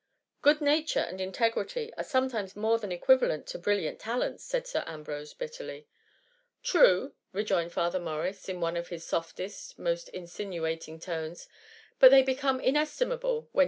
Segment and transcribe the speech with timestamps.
[0.39, 4.83] ^^ Good nature and integrity are sometimes more than equivalent to brilliant talents," said Sir
[4.87, 5.85] Ambrose bitterly."
[6.73, 11.47] True," rejoined Father Morris, in one of his softest, most insinuating tones;^^
[11.99, 13.59] but they be come inestimable when.